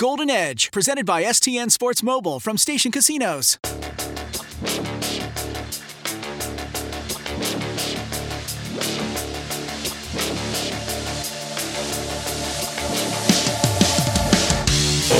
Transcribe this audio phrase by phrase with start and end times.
[0.00, 3.58] Golden Edge, presented by STN Sports Mobile from Station Casinos.
[3.60, 3.68] You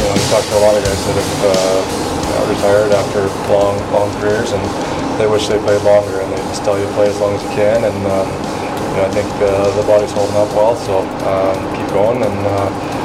[0.01, 4.09] know, I've talked to a lot of guys that have uh, retired after long, long
[4.23, 6.23] careers, and they wish they played longer.
[6.23, 7.85] And they just tell you play as long as you can.
[7.85, 11.93] And um, you know, I think uh, the body's holding up well, so um, keep
[11.93, 13.00] going and uh,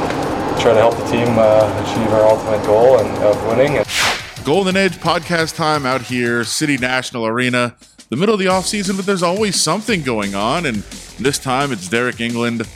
[0.66, 3.84] try to help the team uh, achieve our ultimate goal and of winning.
[4.44, 7.76] Golden Edge podcast time out here, City National Arena.
[8.08, 10.66] The middle of the offseason, but there's always something going on.
[10.66, 10.78] And
[11.20, 12.66] this time it's Deryk Engelland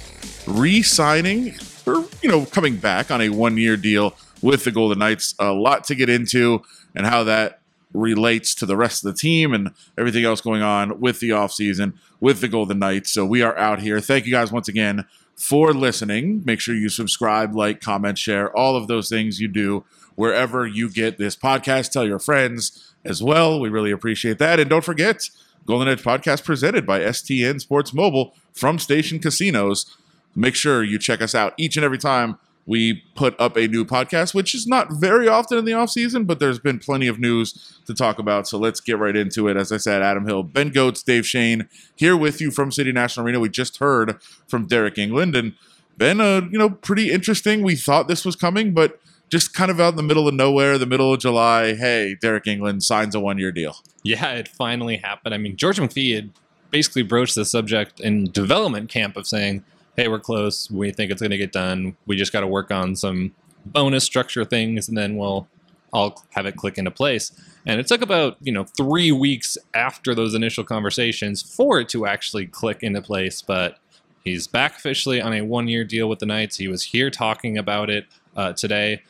[0.47, 5.01] re signing or, you know, coming back on a one year deal with the Golden
[5.01, 5.35] Knights.
[5.41, 6.63] A lot to get into
[6.95, 7.59] and how that
[7.93, 11.95] relates to the rest of the team and everything else going on with the offseason
[12.21, 13.11] with the Golden Knights.
[13.11, 14.01] So we are out here.
[14.01, 15.07] Thank you guys once again
[15.41, 16.43] for listening.
[16.45, 20.91] Make sure you subscribe, like, comment, share, all of those things you do wherever you
[20.91, 21.91] get this podcast.
[21.91, 23.59] Tell your friends as well.
[23.59, 24.61] We really appreciate that.
[24.61, 25.31] And don't forget,
[25.65, 29.97] Golden Edge Podcast presented by STN Sports Mobile from Station Casinos.
[30.37, 32.39] Make sure you check us out each and every time
[32.71, 36.25] we put up a new podcast, which is not very often in the off season,
[36.25, 38.47] but there's been plenty of news to talk about.
[38.47, 39.57] So let's get right into it.
[39.57, 43.27] As I said, Adam Hill, Ben Gotz, Dave Schoen here with you from City National
[43.27, 43.41] Arena.
[43.41, 45.55] We just heard from Deryk Engelland and
[45.99, 47.65] Ben, uh, you know, pretty interesting.
[47.65, 50.79] We thought this was coming, but just kind of out in the middle of nowhere,
[50.79, 53.79] the middle of July, hey, Deryk Engelland signs a one year deal.
[54.05, 55.35] Yeah, it finally happened.
[55.35, 56.31] I mean, George McPhee had
[56.71, 59.65] basically broached the subject in development camp of saying,
[60.01, 60.71] hey, we're close.
[60.71, 61.95] We think it's going to get done.
[62.07, 63.35] We just got to work on some
[63.67, 65.47] bonus structure things, and then we'll
[65.93, 67.33] all have it click into place.
[67.67, 72.07] And it took about, you know, three weeks after those initial conversations for it to
[72.07, 73.43] actually click into place.
[73.43, 73.79] But
[74.25, 76.57] he's back officially on a one year deal with the Knights.
[76.57, 79.03] He was here talking about it uh, today.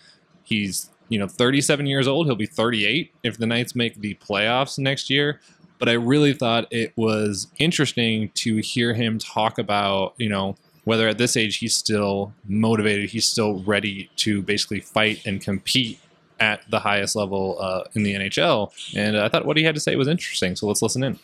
[0.42, 2.26] He's, you know, 37 years old.
[2.26, 5.40] He'll be 38 if the Knights make the playoffs next year.
[5.78, 11.08] But I really thought it was interesting to hear him talk about, you know, whether
[11.08, 16.00] at this age he's still motivated, he's still ready to basically fight and compete
[16.40, 18.72] at the highest level uh, in the NHL.
[18.96, 20.56] And I thought what he had to say was interesting.
[20.56, 21.18] So let's listen in.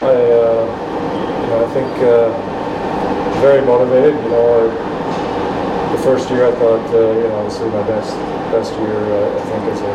[0.00, 0.64] I, uh,
[1.42, 4.14] you know, I think uh, very motivated.
[4.14, 4.70] You know,
[5.90, 8.14] the first year I thought, uh, you know, obviously my best
[8.54, 9.94] best year uh, I think as a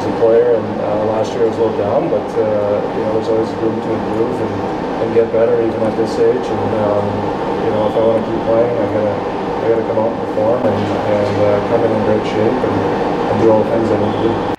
[0.00, 3.28] as a player, and uh, last year was a little down, but you know, there's
[3.28, 4.54] always room to improve and,
[5.04, 6.46] and get better even at this age.
[6.46, 9.98] And um, you know, if I want to keep playing, I gotta I gotta come
[9.98, 12.76] out and perform and, and uh, come in in great shape and,
[13.30, 14.54] and do all the things I need to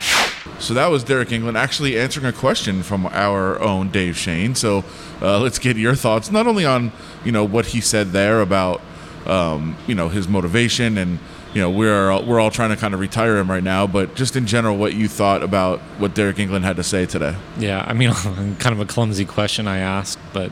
[0.49, 0.61] do.
[0.61, 4.55] So that was Deryk Engelland actually answering a question from our own Dave Schoen.
[4.55, 4.83] So
[5.21, 6.91] uh, let's get your thoughts, not only on
[7.23, 8.81] you know what he said there about
[9.27, 11.19] um, you know his motivation and
[11.53, 14.35] you know we're we're all trying to kind of retire him right now, but just
[14.35, 17.35] in general, what you thought about what Deryk Engelland had to say today.
[17.59, 18.11] Yeah, I mean,
[18.57, 20.51] kind of a clumsy question I asked, but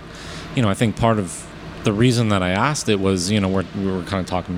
[0.56, 1.50] you know, I think part of
[1.84, 4.56] the reason that I asked it was, you know, we're, we were kind of talking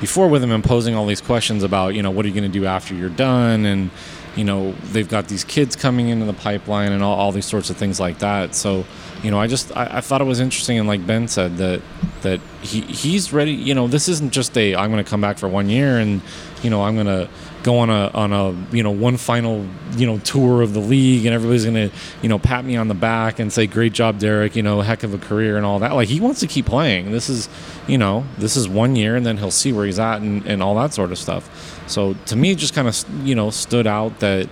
[0.00, 2.50] before with him and posing all these questions about, you know, what are you going
[2.50, 3.90] to do after you're done, and
[4.36, 7.70] you know, they've got these kids coming into the pipeline and all, all these sorts
[7.70, 8.54] of things like that.
[8.54, 8.84] So,
[9.22, 11.82] you know, I just I, I thought it was interesting, and like Ben said, that
[12.22, 13.52] that he he's ready.
[13.52, 16.22] You know, this isn't just a I'm going to come back for one year and
[16.62, 17.28] you know I'm going to
[17.62, 21.26] go on a on a you know one final you know tour of the league
[21.26, 24.18] and everybody's going to you know pat me on the back and say great job
[24.18, 26.66] Deryk you know heck of a career and all that like he wants to keep
[26.66, 27.48] playing this is
[27.86, 30.62] you know this is one year and then he'll see where he's at and, and
[30.62, 33.86] all that sort of stuff so to me it just kind of you know stood
[33.86, 34.48] out that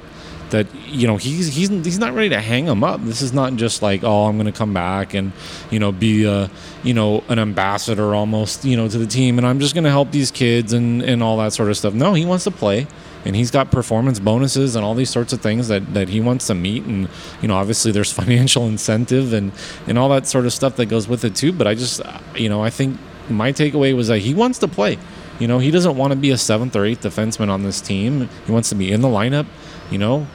[0.51, 3.03] that you know he's he's he's not ready to hang him up.
[3.03, 5.33] This is not just like oh I'm going to come back and
[5.71, 6.51] you know be a
[6.83, 9.91] you know an ambassador almost you know to the team and I'm just going to
[9.91, 11.95] help these kids and and all that sort of stuff.
[11.95, 12.87] No, he wants to play
[13.25, 16.47] and he's got performance bonuses and all these sorts of things that that he wants
[16.49, 17.09] to meet and
[17.41, 19.53] you know obviously there's financial incentive and
[19.87, 21.53] and all that sort of stuff that goes with it too.
[21.53, 22.01] But I just
[22.35, 24.99] you know I think my takeaway was that he wants to play.
[25.41, 28.29] You know, he doesn't want to be a seventh or eighth defenseman on this team.
[28.47, 29.47] He wants to be in the lineup.
[29.91, 30.27] You know,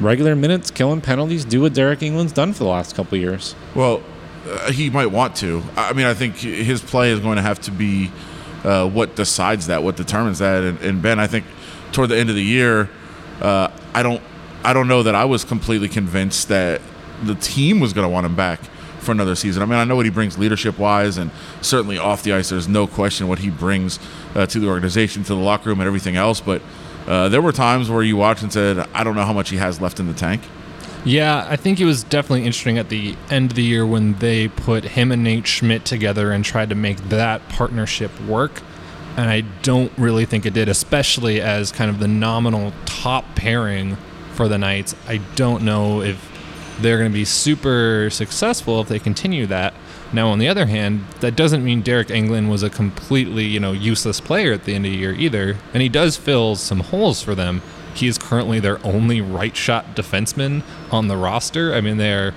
[0.00, 3.54] regular minutes, killing penalties, do what Deryk Engelland's done for the last couple years.
[3.74, 4.02] Well,
[4.48, 5.62] uh, he might want to.
[5.76, 8.10] I mean, I think his play is going to have to be
[8.64, 10.64] uh, what decides that, what determines that.
[10.64, 11.44] And, and, Ben, I think
[11.92, 12.90] toward the end of the year,
[13.40, 14.22] uh, I don't,
[14.64, 16.80] I don't know that I was completely convinced that
[17.22, 18.60] the team was going to want him back
[19.06, 19.62] for another season.
[19.62, 21.30] I mean, I know what he brings leadership wise, and
[21.62, 23.98] certainly off the ice, there's no question what he brings
[24.34, 26.40] uh, to the organization, to the locker room, and everything else.
[26.40, 26.60] But
[27.06, 29.56] uh, there were times where you watched and said, I don't know how much he
[29.56, 30.42] has left in the tank.
[31.04, 34.48] Yeah, I think it was definitely interesting at the end of the year when they
[34.48, 38.60] put him and Nate Schmidt together and tried to make that partnership work.
[39.16, 43.96] And I don't really think it did, especially as kind of the nominal top pairing
[44.32, 44.96] for the Knights.
[45.06, 46.35] I don't know if
[46.80, 49.74] they're going to be super successful if they continue that.
[50.12, 53.72] Now, on the other hand, that doesn't mean Deryk Engelland was a completely, you know,
[53.72, 55.56] useless player at the end of the year either.
[55.72, 57.62] And he does fill some holes for them.
[57.94, 60.62] He is currently their only right shot defenseman
[60.92, 61.74] on the roster.
[61.74, 62.34] I mean, they're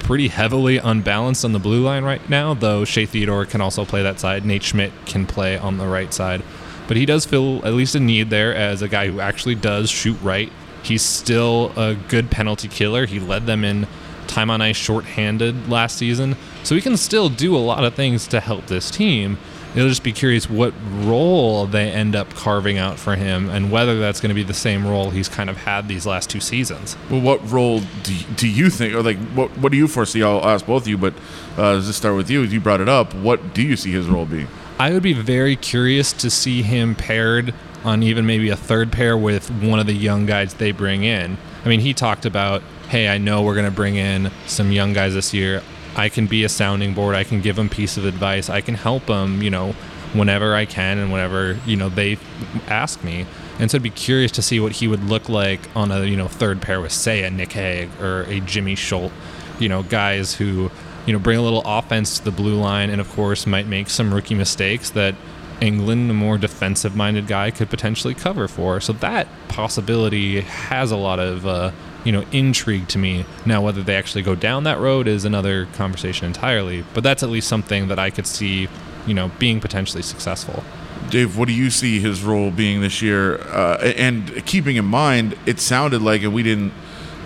[0.00, 4.02] pretty heavily unbalanced on the blue line right now, though Shea Theodore can also play
[4.02, 4.44] that side.
[4.44, 6.42] Nate Schmidt can play on the right side.
[6.88, 9.90] But he does fill at least a need there as a guy who actually does
[9.90, 10.50] shoot right.
[10.82, 13.06] He's still a good penalty killer.
[13.06, 13.86] He led them in
[14.26, 16.36] time on ice shorthanded last season.
[16.62, 19.38] So he can still do a lot of things to help this team.
[19.74, 24.00] It'll just be curious what role they end up carving out for him and whether
[24.00, 26.96] that's going to be the same role he's kind of had these last two seasons.
[27.08, 30.24] Well, what role do you, do you think, or like, what what do you foresee?
[30.24, 31.14] I'll ask both of you, but
[31.56, 32.42] uh, let's just start with you.
[32.42, 34.48] You brought it up, what do you see his role being?
[34.80, 37.54] I would be very curious to see him paired
[37.84, 41.38] on even maybe a third pair with one of the young guys they bring in.
[41.64, 44.92] I mean, he talked about, hey, I know we're going to bring in some young
[44.92, 45.62] guys this year.
[45.96, 47.14] I can be a sounding board.
[47.14, 48.48] I can give them piece of advice.
[48.48, 49.72] I can help them, you know,
[50.12, 52.18] whenever I can and whenever, you know, they
[52.66, 53.26] ask me.
[53.58, 56.16] And so I'd be curious to see what he would look like on a, you
[56.16, 59.12] know, third pair with, say, a Nick Hague or a Jimmy Schuldt,
[59.58, 60.70] you know, guys who,
[61.06, 63.90] you know, bring a little offense to the blue line and, of course, might make
[63.90, 65.14] some rookie mistakes that
[65.60, 68.80] Engelland, a more defensive minded guy, could potentially cover for.
[68.80, 71.72] So that possibility has a lot of, uh,
[72.04, 73.24] you know, intrigue to me.
[73.44, 77.28] Now, whether they actually go down that road is another conversation entirely, but that's at
[77.28, 78.68] least something that I could see,
[79.06, 80.64] you know, being potentially successful.
[81.10, 83.40] Dave, what do you see his role being this year?
[83.48, 86.72] Uh, and keeping in mind, it sounded like if we didn't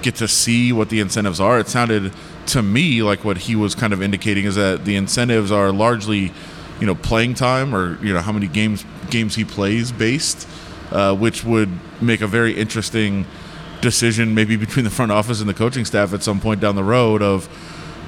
[0.03, 2.13] get to see what the incentives are, it sounded
[2.47, 6.33] to me like what he was kind of indicating is that the incentives are largely,
[6.81, 10.49] you know, playing time or you know how many games games he plays based,
[10.91, 11.71] uh, which would
[12.03, 13.27] make a very interesting
[13.81, 16.83] decision maybe between the front office and the coaching staff at some point down the
[16.83, 17.47] road of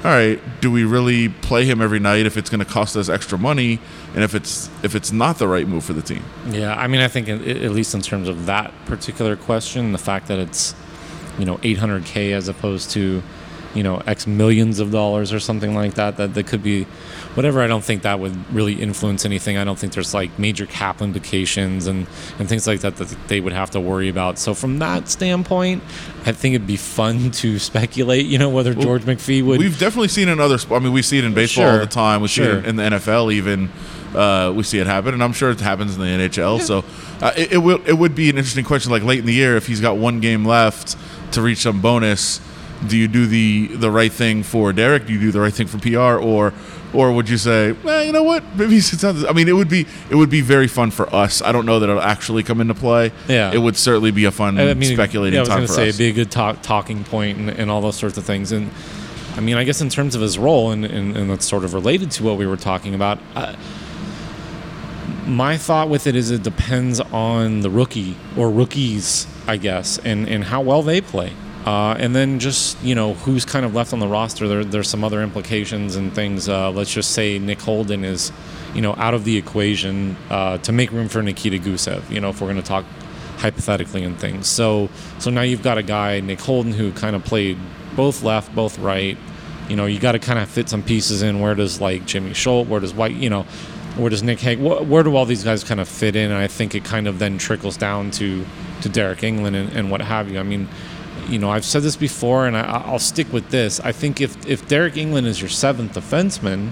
[0.03, 3.09] all right do we really play him every night if it's going to cost us
[3.09, 3.79] extra money
[4.15, 6.23] and if it's if it's not the right move for the team?
[6.49, 9.99] Yeah, I mean, I think at at least in terms of that particular question, the
[9.99, 10.73] fact that it's
[11.37, 13.21] you know 800k as opposed to
[13.77, 16.83] you know x millions of dollars or something like that, that that could be
[17.35, 17.61] whatever.
[17.61, 19.57] I don't think that would really influence anything.
[19.57, 22.07] I don't think there's like major cap implications and
[22.39, 24.39] and things like that that they would have to worry about.
[24.39, 25.83] So from that standpoint,
[26.25, 28.25] I think it'd be fun to speculate.
[28.25, 29.59] You know whether George McPhee would.
[29.59, 30.57] We've definitely seen in other.
[30.59, 32.21] sp- I mean, we see it in baseball all the time.
[32.21, 32.59] We see sure.
[32.59, 33.69] it in the NFL even.
[34.15, 36.61] Uh, we see it happen, and I'm sure it happens in the NHL.
[36.61, 36.83] So
[37.21, 37.85] uh, it, it will.
[37.85, 38.91] It would be an interesting question.
[38.91, 40.97] Like late in the year, if he's got one game left
[41.33, 42.39] to reach some bonus,
[42.85, 45.07] do you do the the right thing for Deryk?
[45.07, 46.53] Do you do the right thing for PR, or
[46.93, 48.43] or would you say, well, you know what?
[48.55, 49.15] Maybe sits out.
[49.27, 51.41] I mean, it would be it would be very fun for us.
[51.41, 53.11] I don't know that it'll actually come into play.
[53.27, 53.51] Yeah.
[53.53, 55.83] it would certainly be a fun I mean, speculating yeah, I was going to say
[55.83, 55.89] us.
[55.89, 58.51] it'd be a good talk, talking point and, and all those sorts of things.
[58.51, 58.71] And
[59.35, 61.73] I mean, I guess in terms of his role, and, and, and that's sort of
[61.73, 63.19] related to what we were talking about.
[63.35, 63.55] Uh,
[65.25, 70.27] my thought with it is it depends on the rookie or rookies, I guess, and,
[70.27, 71.33] and how well they play.
[71.67, 74.47] Uh, and then just you know who's kind of left on the roster.
[74.47, 76.47] There, there's some other implications and things.
[76.47, 78.31] Uh, let's just say Nick Holden is,
[78.73, 82.09] you know, out of the equation uh, to make room for Nikita Gusev.
[82.09, 82.85] You know, if we're going to talk
[83.39, 84.47] hypothetically and things.
[84.47, 84.87] So
[85.19, 87.57] so now you've got a guy Nick Holden who kind of played
[87.97, 89.17] both left, both right.
[89.67, 91.41] You know, you got to kind of fit some pieces in.
[91.41, 92.69] Where does like Jimmy Schuldt?
[92.69, 93.15] Where does White?
[93.15, 93.43] You know,
[93.97, 94.59] where does Nick Hague?
[94.59, 96.31] Wh- where do all these guys kind of fit in?
[96.31, 98.45] And I think it kind of then trickles down to
[98.83, 100.39] to Deryk Engelland and, and what have you.
[100.39, 100.69] I mean,
[101.29, 103.79] you know, I've said this before, and I, I'll stick with this.
[103.79, 106.71] I think if if Deryk Engelland is your seventh defenseman,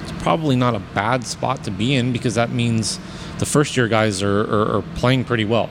[0.00, 2.98] it's probably not a bad spot to be in because that means
[3.38, 5.70] the first year guys are, are, are playing pretty well.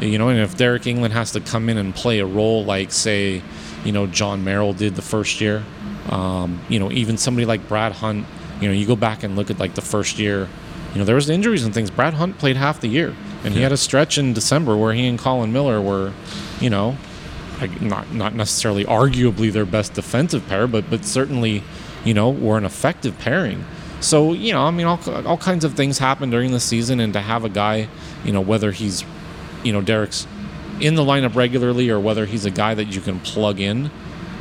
[0.00, 2.90] You know, and if Deryk Engelland has to come in and play a role like,
[2.90, 3.42] say,
[3.84, 5.64] you know, Jon Merrill did the first year,
[6.10, 8.26] um, you know, even somebody like Brad Hunt,
[8.60, 10.48] you know, you go back and look at like the first year,
[10.92, 11.90] you know, there was injuries and things.
[11.90, 15.06] Brad Hunt played half the year, and he had a stretch in December where he
[15.06, 16.12] and Colin Miller were,
[16.60, 16.96] you know,
[17.80, 21.62] not not necessarily arguably their best defensive pair, but but certainly,
[22.04, 23.64] you know, were an effective pairing.
[24.00, 27.12] So you know, I mean, all all kinds of things happen during the season, and
[27.12, 27.88] to have a guy,
[28.24, 29.04] you know, whether he's,
[29.64, 30.26] you know, Deryk's
[30.80, 33.90] in the lineup regularly or whether he's a guy that you can plug in,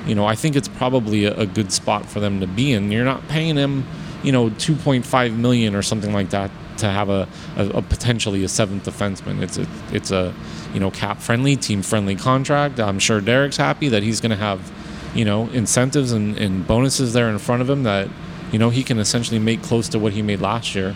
[0.08, 2.91] you know, I think it's probably a, a good spot for them to be in.
[2.91, 3.86] You're not paying him,
[4.24, 8.48] you know, 2.5 million or something like that to have a, a, a potentially a
[8.48, 9.42] seventh defenseman.
[9.42, 10.34] It's a it's a
[10.74, 12.80] you know cap friendly, team friendly contract.
[12.80, 14.72] I'm sure Deryk's happy that he's going to have,
[15.13, 18.08] you know, incentives and, and bonuses there in front of him that,
[18.51, 20.96] you know, he can essentially make close to what he made last year.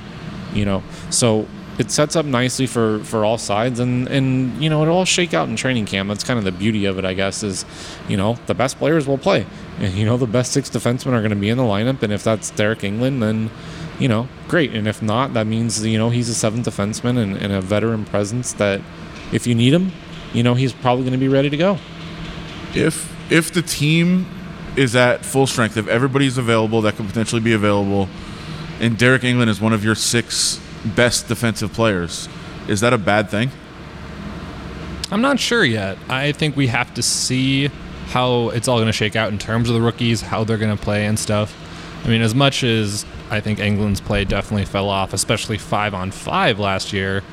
[0.54, 4.82] You know, so it sets up nicely for for all sides, and and you know
[4.82, 6.08] it'll all shake out in training camp.
[6.08, 7.44] That's kind of the beauty of it, I guess.
[7.44, 7.66] Is
[8.08, 9.46] you know the best players will play,
[9.80, 12.14] and you know the best six defensemen are going to be in the lineup, and
[12.14, 13.50] if that's Deryk Engelland, then
[14.00, 17.38] you know great, and if not, that means you know he's a seventh defenseman and,
[17.38, 18.82] and a veteran presence that
[19.32, 19.92] if you need him,
[20.34, 21.78] you know he's probably going to be ready to go.
[22.74, 24.28] If if the team
[24.76, 28.10] is at full strength, if everybody's available that could potentially be available,
[28.80, 32.30] and Deryk Engelland is one of your six best defensive players,
[32.68, 33.50] is that a bad thing?
[35.12, 35.98] I'm not sure yet.
[36.10, 37.68] I think we have to see
[38.08, 40.76] how it's all going to shake out in terms of the rookies, how they're going
[40.76, 41.56] to play and stuff.
[42.04, 46.12] I mean, as much as I think Engelland's play definitely fell off, especially five on
[46.12, 47.24] five last year.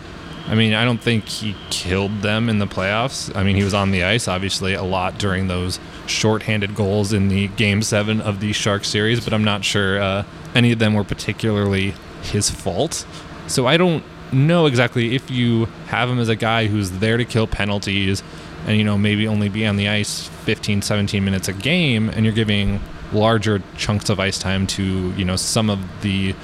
[0.46, 3.34] I mean, I don't think he killed them in the playoffs.
[3.36, 7.28] I mean, he was on the ice, obviously, a lot during those shorthanded goals in
[7.28, 10.94] the game seven of the Shark series, but I'm not sure uh, any of them
[10.94, 13.06] were particularly his fault.
[13.46, 17.24] So I don't know exactly if you have him as a guy who's there to
[17.24, 18.22] kill penalties
[18.66, 22.24] and, you know, maybe only be on the ice 15, 17 minutes a game, and
[22.24, 22.80] you're giving
[23.12, 26.34] larger chunks of ice time to, you know, some of the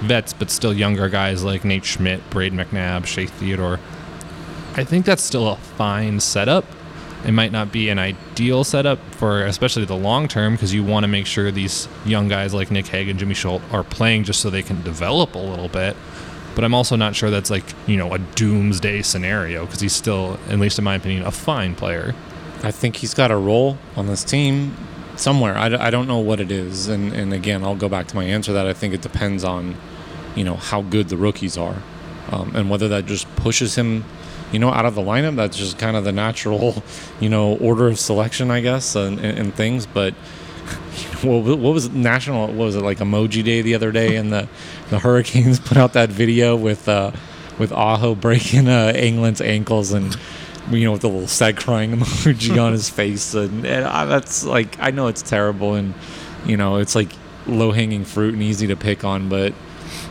[0.00, 3.80] vets, but still younger guys like Nate Schmidt, Brayden McNabb, Shea Theodore.
[4.76, 6.64] I think that's still a fine setup.
[7.26, 11.02] It might not be an ideal setup for especially the long term because you want
[11.02, 14.40] to make sure these young guys like Nick Hague and Jimmy Schuldt are playing just
[14.40, 15.96] so they can develop a little bit.
[16.54, 20.38] But I'm also not sure that's like, you know, a doomsday scenario because he's still,
[20.48, 22.14] at least in my opinion, a fine player.
[22.62, 24.76] I think he's got a role on this team
[25.18, 25.56] somewhere.
[25.56, 26.88] I, I don't know what it is.
[26.88, 29.76] And, and again, I'll go back to my answer that I think it depends on,
[30.34, 31.82] you know, how good the rookies are
[32.30, 34.04] um, and whether that just pushes him,
[34.52, 35.36] you know, out of the lineup.
[35.36, 36.82] That's just kind of the natural,
[37.20, 39.86] you know, order of selection, I guess, and, and, and things.
[39.86, 40.14] But
[41.22, 42.48] what, what was national?
[42.48, 44.16] What was it like Emoji Day the other day?
[44.16, 44.48] And the
[44.90, 47.12] the Hurricanes put out that video with uh,
[47.58, 50.16] with Aho breaking uh, Engelland's ankles and
[50.70, 54.44] you know with the little sad crying emoji on his face, and, and I, that's
[54.44, 55.94] like I know it's terrible and
[56.46, 57.10] you know it's like
[57.46, 59.54] low hanging fruit and easy to pick on, but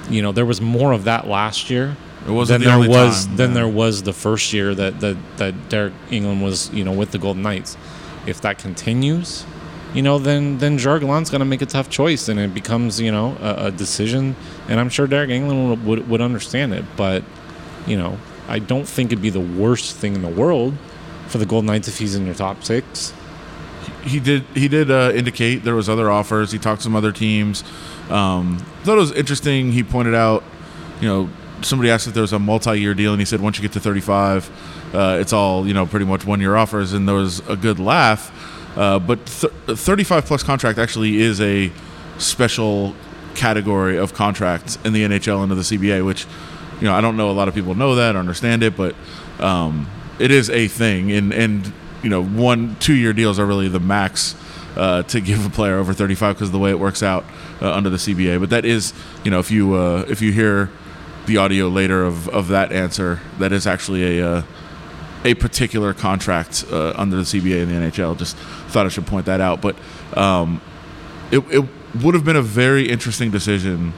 [0.10, 1.96] you know there was more of that last year.
[2.28, 3.56] It wasn't than the there was time, than yeah.
[3.56, 7.18] there was the first year that, that that Deryk Engelland was you know with the
[7.18, 7.78] Golden Knights.
[8.26, 9.46] If that continues,
[9.94, 13.12] you know, then then Jargon's going to make a tough choice, and it becomes you
[13.12, 14.36] know a, a decision.
[14.68, 17.24] And I'm sure Deryk Engelland would, would would understand it, but
[17.86, 20.78] you know, I don't think it'd be the worst thing in the world
[21.28, 23.14] for the Golden Knights if he's in your top six.
[24.04, 26.52] he did he did uh, indicate there was other offers.
[26.52, 27.64] He talked to some other teams.
[28.10, 29.72] Um, thought it was interesting.
[29.74, 30.44] He pointed out,
[31.02, 31.30] you know,
[31.62, 33.80] somebody asked if there was a multi-year deal, and he said once you get to
[33.80, 36.94] 35, uh, it's all you know, pretty much one-year offers.
[36.94, 38.32] And there was a good laugh.
[38.78, 41.72] Uh, but th- 35 plus contract actually is a
[42.20, 42.96] special
[43.34, 46.26] category of contracts in the NHL under the CBA, which
[46.80, 48.96] you know I don't know a lot of people know that or understand it, but
[49.40, 49.88] um,
[50.20, 51.12] it is a thing.
[51.12, 54.36] And and you know one two year deals are really the max
[54.76, 57.26] uh, to give a player over 35 because of the way it works out
[57.62, 58.40] uh, under the CBA.
[58.40, 58.94] But that is
[59.24, 60.70] you know if you uh, if you hear
[61.26, 64.44] the audio later of, of that answer, that is actually a uh,
[65.26, 68.18] a particular contract uh, under the CBA in the NHL.
[68.18, 69.62] Just thought I should point that out.
[69.62, 69.76] But
[70.16, 70.62] um,
[71.32, 71.66] it, it
[72.04, 73.94] would have been a very interesting decision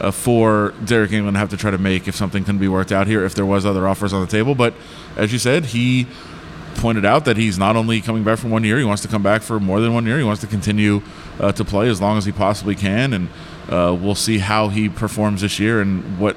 [0.00, 2.92] uh, for Deryk Engelland to have to try to make if something couldn't be worked
[2.92, 4.54] out here, if there was other offers on the table.
[4.54, 4.74] But
[5.16, 6.06] as you said, he
[6.76, 9.22] pointed out that he's not only coming back for one year, he wants to come
[9.22, 10.18] back for more than one year.
[10.18, 11.02] He wants to continue
[11.40, 13.28] uh, to play as long as he possibly can, and
[13.68, 16.36] uh, we'll see how he performs this year and what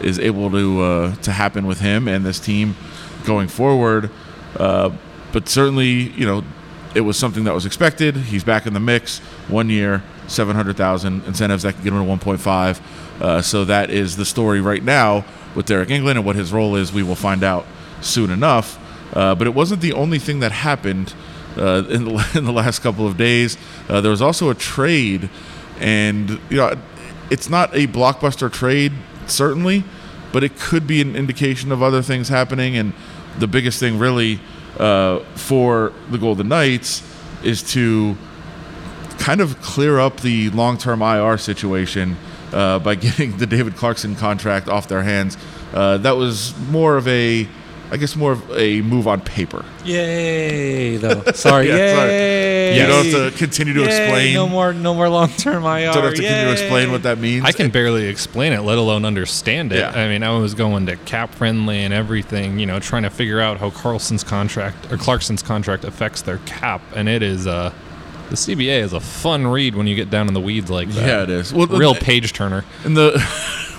[0.00, 2.76] is able to uh, to happen with him and this team
[3.24, 4.10] going forward.
[4.56, 4.90] Uh,
[5.32, 6.42] but certainly, you know,
[6.94, 8.16] it was something that was expected.
[8.16, 9.18] He's back in the mix.
[9.48, 12.80] One year, seven hundred thousand incentives that could get him to one point five.
[13.20, 16.76] Uh, so that is the story right now with Deryk Engelland and what his role
[16.76, 16.92] is.
[16.92, 17.64] We will find out
[18.00, 18.78] soon enough.
[19.12, 21.14] Uh, but it wasn't the only thing that happened
[21.56, 23.56] uh, in, the, in the last couple of days.
[23.88, 25.30] Uh, there was also a trade,
[25.78, 26.74] and you know,
[27.30, 28.92] it's not a blockbuster trade
[29.26, 29.84] certainly,
[30.32, 32.76] but it could be an indication of other things happening.
[32.76, 32.92] And
[33.38, 34.40] the biggest thing, really,
[34.78, 37.02] uh, for the Golden Knights
[37.42, 38.16] is to
[39.18, 42.16] kind of clear up the long-term IR situation
[42.52, 45.36] uh, by getting the David Clarkson contract off their hands.
[45.74, 47.46] Uh, that was more of a,
[47.90, 49.64] I guess, more of a move on paper.
[49.84, 50.96] Yay!
[50.96, 52.10] Though sorry, Yeah, sorry.
[52.10, 52.80] yay!
[52.80, 54.34] You don't have to continue to Yay, explain.
[54.34, 55.92] No more, no more long-term IR.
[55.92, 57.44] Don't have to continue to explain what that means.
[57.44, 59.78] I can barely explain it, let alone understand it.
[59.78, 59.90] Yeah.
[59.90, 63.40] I mean, I was going to cap friendly and everything, you know, trying to figure
[63.40, 67.72] out how Carlson's contract or Clarkson's contract affects their cap, and it is uh
[68.30, 71.06] the CBA is a fun read when you get down in the weeds like that.
[71.06, 71.52] Yeah, it is.
[71.52, 72.64] Well, the- real page turner.
[72.84, 73.12] And the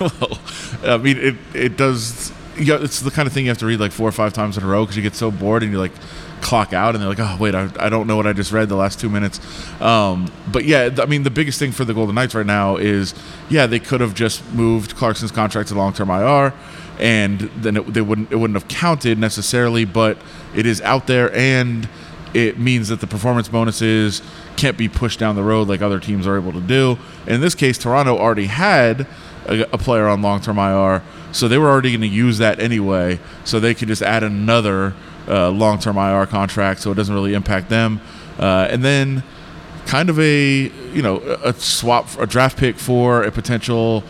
[0.00, 2.32] well, I mean, it it does.
[2.58, 4.56] Yeah, it's the kind of thing you have to read like four or five times
[4.58, 5.92] in a row because you get so bored and you like
[6.40, 8.68] clock out and they're like, oh wait, I, I don't know what I just read
[8.68, 9.40] the last two minutes.
[9.80, 13.14] Um, but yeah, I mean, the biggest thing for the Golden Knights right now is
[13.48, 16.52] yeah, they could have just moved Clarkson's contract to long term IR,
[16.98, 20.18] and then it, they wouldn't it wouldn't have counted necessarily, but
[20.54, 21.88] it is out there and
[22.34, 24.22] it means that the performance bonuses
[24.56, 26.98] can't be pushed down the road like other teams are able to do.
[27.26, 29.06] In this case, Toronto already had
[29.46, 32.60] a, a player on long term IR, so they were already going to use that
[32.60, 33.18] anyway.
[33.44, 34.94] So they could just add another
[35.26, 38.00] uh, long term IR contract, so it doesn't really impact them.
[38.38, 39.22] Uh, and then
[39.86, 44.04] kind of a you know a swap a draft pick for a potential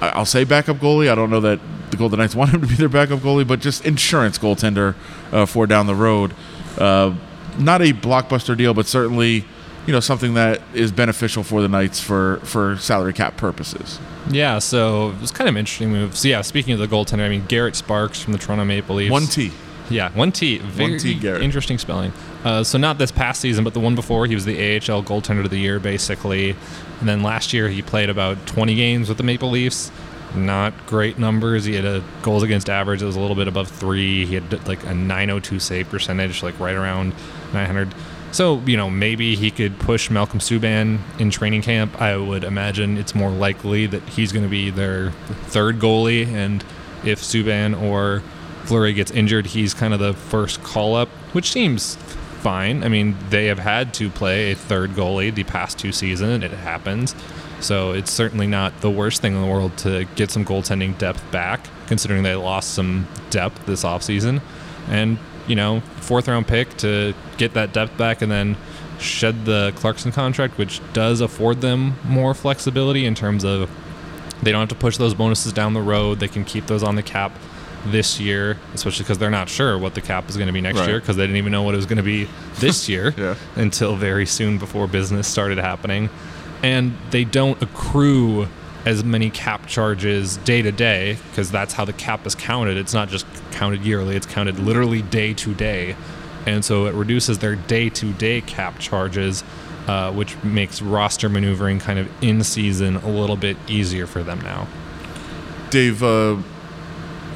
[0.00, 1.10] I'll say backup goalie.
[1.10, 3.60] I don't know that the Golden Knights want him to be their backup goalie, but
[3.60, 4.94] just insurance goaltender
[5.32, 6.34] uh, for down the road.
[6.76, 7.14] Uh,
[7.58, 9.44] not a blockbuster deal, but certainly
[9.86, 13.98] you know something that is beneficial for the Knights for for salary cap purposes.
[14.30, 16.16] Yeah, so it was kind of an interesting move.
[16.16, 19.10] So yeah, speaking of the goaltender, I mean Garrett Sparks from the Toronto Maple Leafs.
[19.10, 19.50] One T.
[19.90, 20.58] Yeah, one T.
[20.58, 21.42] Very One T, Garrett.
[21.42, 22.12] Interesting spelling.
[22.44, 25.44] Uh, so not this past season, but the one before, he was the AHL goaltender
[25.44, 26.50] of the year, basically.
[27.00, 29.90] And then last year, he played about 20 games with the Maple Leafs.
[30.34, 31.64] Not great numbers.
[31.64, 34.26] He had a goals against average that was a little bit above three.
[34.26, 37.14] He had like a 902 save percentage, like right around
[37.52, 37.94] 900.
[38.30, 42.00] So, you know, maybe he could push Malcolm Subban in training camp.
[42.00, 45.12] I would imagine it's more likely that he's going to be their
[45.46, 46.26] third goalie.
[46.26, 46.62] And
[47.04, 48.22] if Subban or
[48.64, 51.96] Fleury gets injured, he's kind of the first call up, which seems
[52.42, 52.84] fine.
[52.84, 56.44] I mean, they have had to play a third goalie the past two seasons.
[56.44, 57.14] It happens.
[57.60, 61.28] So it's certainly not the worst thing in the world to get some goaltending depth
[61.32, 64.40] back, considering they lost some depth this offseason.
[64.88, 68.56] And, you know, fourth round pick to get that depth back and then
[69.00, 73.70] shed the Clarkson contract, which does afford them more flexibility in terms of
[74.42, 76.20] they don't have to push those bonuses down the road.
[76.20, 77.32] They can keep those on the cap
[77.86, 80.78] this year, especially because they're not sure what the cap is going to be next
[80.80, 80.88] Right.
[80.88, 83.34] year because they didn't even know what it was going to be this year Yeah.
[83.56, 86.08] until very soon before business started happening.
[86.62, 88.48] And they don't accrue
[88.84, 92.76] as many cap charges day to day because that's how the cap is counted.
[92.76, 95.96] It's not just counted yearly, it's counted literally day to day.
[96.46, 99.44] And so it reduces their day to day cap charges,
[99.86, 104.40] uh, which makes roster maneuvering kind of in season a little bit easier for them
[104.40, 104.66] now.
[105.70, 106.36] Dave, uh,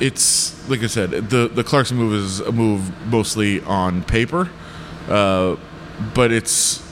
[0.00, 4.50] it's like I said, the the Clarkson move is a move mostly on paper,
[5.08, 5.56] uh,
[6.14, 6.82] but it's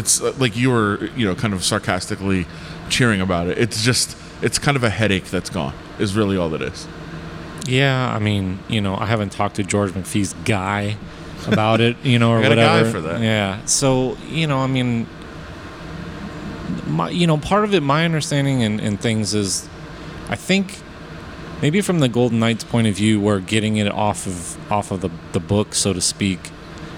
[0.00, 2.46] it's uh, like you were you know kind of sarcastically
[2.88, 3.58] cheering about it.
[3.58, 5.74] It's just it's kind of a headache that's gone.
[5.98, 6.88] Is really all it is.
[7.66, 10.96] Yeah, I mean, you know, I haven't talked to George McPhee's guy
[11.46, 12.90] about it, you know, or I got a guy whatever.
[12.90, 13.20] for that.
[13.20, 13.64] Yeah.
[13.66, 15.06] So, you know, I mean,
[16.86, 19.68] my, you know, part of it, my understanding and, and things is,
[20.28, 20.78] I think
[21.62, 25.00] maybe from the Golden Knights' point of view, where getting it off of off of
[25.00, 26.50] the the book, so to speak,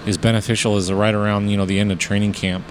[0.05, 2.65] is beneficial is right around you know the end of training camp,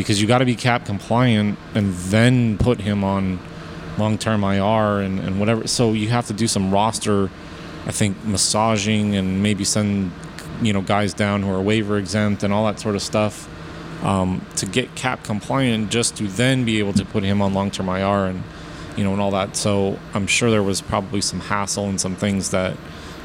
[0.00, 3.38] because you got to be cap compliant and then put him on
[3.98, 5.66] long term IR and, and whatever.
[5.66, 7.28] So you have to do some roster,
[7.84, 10.10] I think, massaging and maybe send
[10.62, 13.46] you know guys down who are waiver exempt and all that sort of stuff
[14.02, 17.70] um, to get cap compliant, just to then be able to put him on long
[17.70, 18.42] term IR and
[18.96, 19.54] you know and all that.
[19.54, 22.74] So I'm sure there was probably some hassle and some things that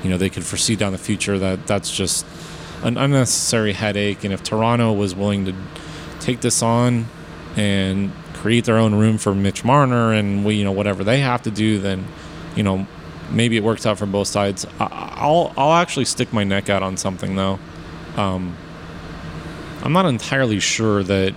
[0.03, 2.25] you know they could foresee down the future that that's just
[2.83, 4.25] an unnecessary headache.
[4.25, 5.55] And if Toronto was willing to
[6.25, 7.05] take this on
[7.55, 11.43] and create their own room for Mitch Marner and we, you know whatever they have
[11.43, 12.05] to do, then
[12.55, 12.87] you know
[13.31, 14.65] maybe it works out for both sides.
[14.79, 17.59] I, I'll I'll actually stick my neck out on something though.
[18.17, 18.57] Um,
[19.83, 21.35] I'm not entirely sure that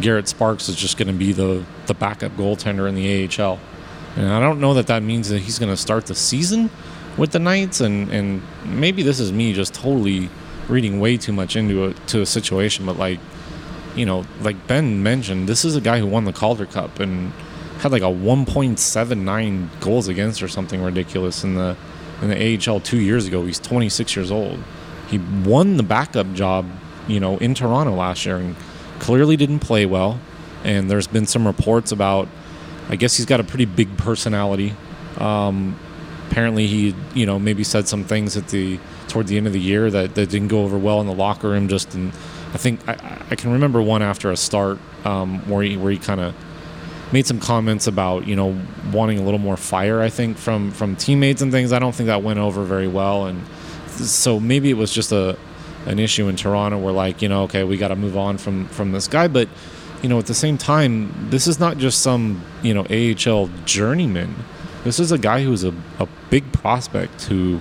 [0.00, 3.58] Garrett Sparks is just going to be the the backup goaltender in the AHL,
[4.16, 6.68] and I don't know that that means that he's going to start the season
[7.16, 7.80] with the Knights.
[7.80, 10.28] And and maybe this is me just totally
[10.68, 13.18] reading way too much into a to a situation, but like
[13.96, 17.32] you know, like Ben mentioned, this is a guy who won the Calder Cup and
[17.78, 21.76] had like a 1.79 goals against or something ridiculous in the
[22.22, 23.44] in the AHL two years ago.
[23.44, 24.62] He's 26 years old.
[25.08, 26.66] He won the backup job,
[27.06, 28.56] you know, in Toronto last year and
[28.98, 30.18] clearly didn't play well.
[30.64, 32.28] And there's been some reports about,
[32.88, 34.74] I guess he's got a pretty big personality.
[35.18, 35.78] Um,
[36.30, 39.60] apparently, he, you know, maybe said some things at the toward the end of the
[39.60, 41.68] year that, that didn't go over well in the locker room.
[41.68, 42.12] Just in,
[42.56, 45.98] I think I, I can remember one after a start um, where he where he
[45.98, 46.34] kind of
[47.12, 48.58] made some comments about you know
[48.90, 50.00] wanting a little more fire.
[50.00, 51.70] I think from from teammates and things.
[51.70, 53.46] I don't think that went over very well, and
[53.88, 55.36] so maybe it was just a
[55.84, 58.64] an issue in Toronto where like you know okay we got to move on from
[58.68, 59.50] from this guy, but
[60.02, 64.34] you know at the same time this is not just some you know AHL journeyman.
[64.82, 67.60] This is a guy who is a, a big prospect who,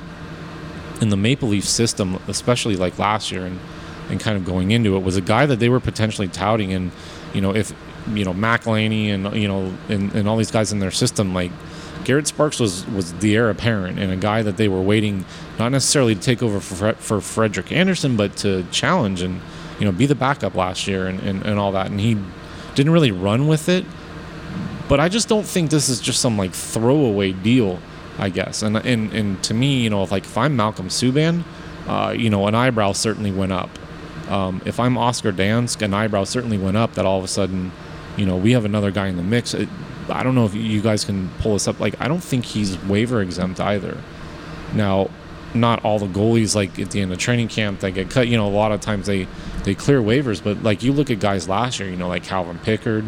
[1.02, 3.60] in the Maple Leaf system, especially like last year and,
[4.10, 6.74] and kind of going into it, was a guy that they were potentially touting.
[6.74, 6.92] And,
[7.34, 7.74] you know, if,
[8.14, 11.52] you know, McElhinney and, you know, and, and all these guys in their system, like,
[12.04, 15.26] Garrett Sparks was, was the heir apparent and a guy that they were waiting
[15.58, 19.42] not necessarily to take over for, for Frederik Andersen, but to challenge and
[19.80, 21.88] you know be the backup last year and, and, and all that.
[21.88, 22.16] And he
[22.76, 23.86] didn't really run with it.
[24.88, 27.80] But I just don't think this is just some like throwaway deal.
[28.18, 28.62] I guess.
[28.62, 31.44] And and and to me, you know, if like if I'm Malcolm Subban,
[31.88, 33.70] uh, you know, an eyebrow certainly went up.
[34.30, 36.96] Um, if I'm Oscar Dansk, an eyebrow certainly went up.
[36.96, 37.72] That all of a sudden,
[38.18, 39.54] you know, we have another guy in the mix.
[39.54, 39.70] It,
[40.10, 41.80] I don't know if you guys can pull this up.
[41.80, 43.98] Like, I don't think he's waiver exempt either.
[44.74, 45.10] Now,
[45.56, 48.28] not all the goalies like at the end of training camp that get cut.
[48.28, 49.28] You know, a lot of times they
[49.64, 52.60] they clear waivers, but like you look at guys last year, you know, like Calvin
[52.60, 53.06] Pickard,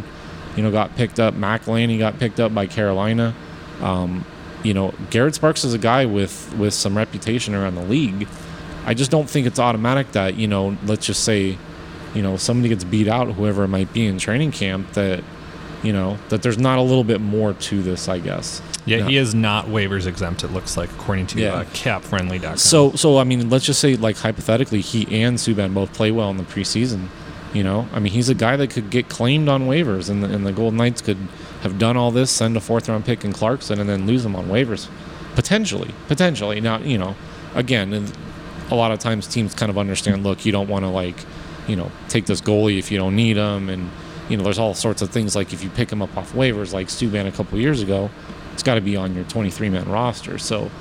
[0.56, 1.36] you know, got picked up.
[1.36, 3.36] McElhinney got picked up by Carolina.
[3.82, 4.26] Um,
[4.64, 8.28] you know, Garrett Sparks is a guy with with some reputation around the league.
[8.88, 11.58] I just don't think it's automatic that you know, let's just say,
[12.16, 15.24] you know, somebody gets beat out, whoever it might be in training camp, that
[15.84, 19.06] you know that there's not a little bit more to this i guess Yeah, No.
[19.10, 20.44] he is not waivers exempt.
[20.44, 21.54] It looks like according to Yeah.
[21.54, 22.58] uh, CapFriendly.com.
[22.58, 26.32] so so i mean let's just say like hypothetically he and subban both play well
[26.32, 27.10] in the preseason
[27.54, 30.34] you know i mean he's a guy that could get claimed on waivers and the,
[30.34, 31.18] and the golden knights could
[31.62, 34.36] have done all this send a fourth round pick in clarkson and then lose him
[34.36, 34.88] on waivers
[35.36, 37.16] potentially potentially now you know
[37.54, 38.12] again and
[38.70, 41.16] a lot of times teams kind of understand look you don't want to like
[41.68, 43.70] you know take this goalie if you don't need him.
[43.70, 43.90] And
[44.30, 46.74] you know there's all sorts of things like if you pick him up off waivers
[46.74, 48.10] like Subban a couple years ago
[48.54, 50.38] it's got to be on your 23 man roster.
[50.38, 50.72] So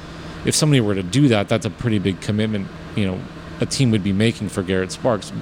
[0.44, 3.20] if somebody were to do that that's a pretty big commitment you know
[3.60, 5.32] a team would be making for Garrett Sparks.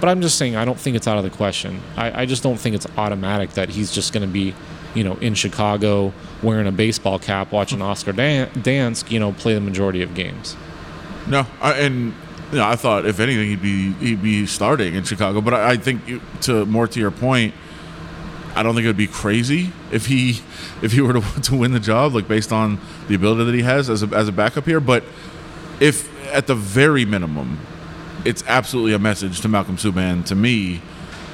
[0.00, 1.80] But I'm just saying I don't think it's out of the question.
[1.96, 4.54] I, I just don't think it's automatic that he's just going to be
[4.94, 6.12] you know in Chicago
[6.42, 10.56] wearing a baseball cap watching Oscar Dan- Dansk you know play the majority of games
[11.28, 12.14] No, I, and
[12.50, 15.40] you know, I thought if anything he'd be he'd be starting in Chicago.
[15.40, 16.02] But I, I think
[16.42, 17.54] to more to your point,
[18.54, 20.40] I don't think it would be crazy if he
[20.82, 23.62] if he were to, to win the job, like based on the ability that he
[23.62, 24.80] has as a, as a backup here.
[24.80, 25.04] But
[25.80, 27.58] if at the very minimum,
[28.24, 30.82] it's absolutely a message to Malcolm Subban to me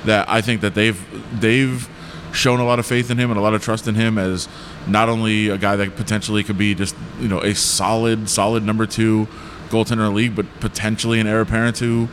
[0.05, 1.89] that I think that they've they've
[2.33, 4.49] shown a lot of faith in him and a lot of trust in him as
[4.87, 8.87] not only a guy that potentially could be just you know a solid solid number
[8.87, 9.27] two
[9.71, 12.09] goaltender in the league, but potentially an heir apparent to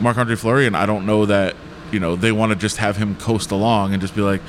[0.00, 0.66] Marc Andre Fleury.
[0.66, 1.56] And I don't know that
[1.92, 4.42] you know they want to just have him coast along and just be like,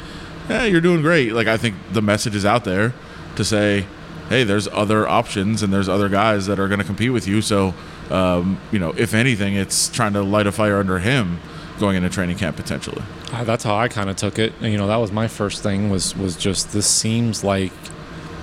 [0.48, 2.94] "Hey, you're doing great." Like I think the message is out there
[3.36, 3.86] to say,
[4.30, 7.42] "Hey, there's other options and there's other guys that are going to compete with you."
[7.42, 7.74] So
[8.10, 11.40] um, you know, if anything, it's trying to light a fire under him
[11.80, 13.04] going into training camp potentially.
[13.32, 14.54] Uh, that's how I kind of took it.
[14.62, 17.72] And, you know, that was my first thing was was just this seems like,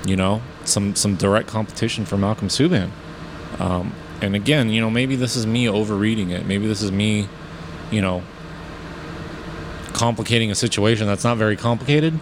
[0.07, 2.90] you know, some some direct competition for Malcolm Subban.
[3.59, 6.46] Um, and again, you know, maybe this is me overreading it.
[6.46, 7.29] Maybe this is me,
[7.90, 8.22] you know,
[9.92, 12.18] complicating a situation that's not very complicated.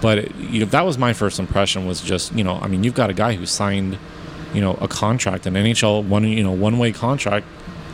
[0.00, 1.86] But it, you know, that was my first impression.
[1.86, 3.98] Was just you know, I mean, you've got a guy who signed,
[4.54, 7.46] you know, a contract, an NHL one you know one way contract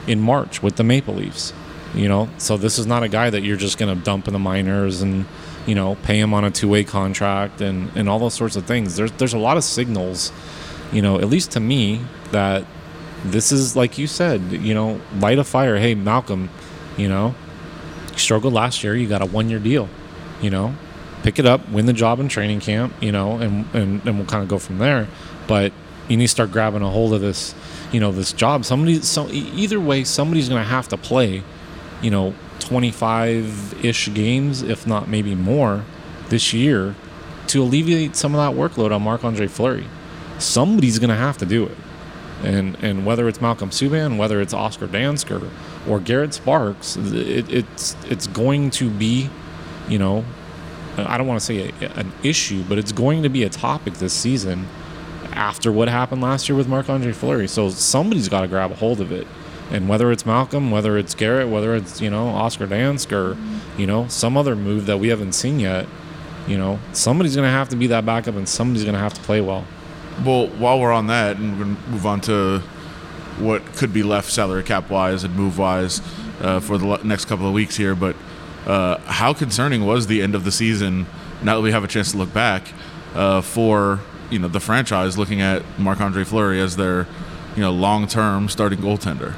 [0.06, 1.52] in March with the Maple Leafs.
[1.94, 4.32] You know, so this is not a guy that you're just going to dump in
[4.34, 5.24] the minors and
[5.66, 8.66] you know pay him on a two way contract and and all those sorts of
[8.66, 8.96] things.
[8.96, 10.30] There's there's a lot of signals,
[10.92, 12.64] you know, at least to me that
[13.24, 15.76] this is like you said, you know, light a fire.
[15.78, 16.50] Hey, Malcolm,
[16.96, 17.34] you know,
[18.16, 18.94] struggled last year.
[18.94, 19.88] You got a one year deal.
[20.40, 20.74] You know,
[21.22, 22.92] pick it up, win the job in training camp.
[23.00, 25.08] You know, and and and we'll kind of go from there.
[25.46, 25.72] But
[26.08, 27.54] you need to start grabbing a hold of this,
[27.92, 28.64] you know, this job.
[28.64, 31.42] Somebody, so either way, somebody's going to have to play,
[32.00, 35.84] you know, 25 ish games, if not maybe more,
[36.28, 36.94] this year
[37.48, 39.86] to alleviate some of that workload on Marc Andre Fleury.
[40.38, 41.76] Somebody's going to have to do it.
[42.42, 45.50] And and whether it's Malcolm Subban, whether it's Oscar Dansk or,
[45.90, 49.30] or Garrett Sparks, it, it's it's going to be,
[49.88, 50.24] you know,
[50.98, 53.94] I don't want to say a, an issue, but it's going to be a topic
[53.94, 54.66] this season
[55.32, 57.48] after what happened last year with Marc Andre Fleury.
[57.48, 59.26] So somebody's got to grab a hold of it.
[59.70, 63.36] And whether it's Malcolm, whether it's Garrett, whether it's, you know, Oscar Dansk or,
[63.78, 65.86] you know, some other move that we haven't seen yet,
[66.46, 69.14] you know, somebody's going to have to be that backup and somebody's going to have
[69.14, 69.64] to play well.
[70.24, 72.62] Well, while we're on that, and we're going to move on to
[73.38, 76.00] what could be left salary cap wise and move wise
[76.40, 77.94] uh, for the next couple of weeks here.
[77.94, 78.16] But
[78.66, 81.06] uh, how concerning was the end of the season?
[81.42, 82.72] Now that we have a chance to look back
[83.14, 84.00] uh, for
[84.30, 87.06] you know the franchise, looking at Marc Andre Fleury as their
[87.54, 89.34] you know long term starting goaltender.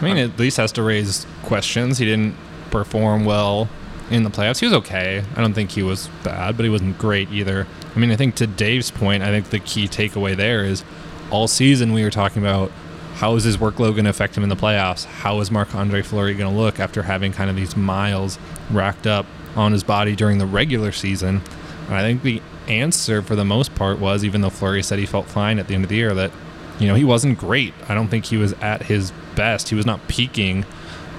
[0.00, 1.98] I mean, at least has to raise questions.
[1.98, 2.34] He didn't
[2.70, 3.68] perform well
[4.10, 4.58] in the playoffs.
[4.58, 5.24] He was okay.
[5.34, 7.66] I don't think he was bad, but he wasn't great either.
[7.94, 10.84] I mean, I think to Dave's point, I think the key takeaway there is
[11.30, 12.70] all season we were talking about
[13.14, 15.04] how is his workload going to affect him in the playoffs?
[15.04, 18.38] How is Marc Andre Fleury going to look after having kind of these miles
[18.70, 21.40] racked up on his body during the regular season?
[21.86, 25.06] And I think the answer for the most part was, even though Fleury said he
[25.06, 26.32] felt fine at the end of the year, that
[26.80, 27.72] you know he wasn't great.
[27.88, 29.68] I don't think he was at his best.
[29.68, 30.64] He was not peaking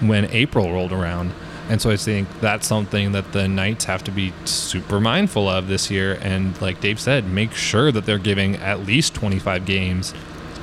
[0.01, 1.31] when April rolled around.
[1.67, 5.67] And so I think that's something that the Knights have to be super mindful of
[5.67, 6.19] this year.
[6.21, 10.13] And like Dave said, make sure that they're giving at least 25 games